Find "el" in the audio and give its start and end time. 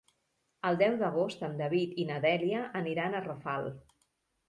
0.69-0.79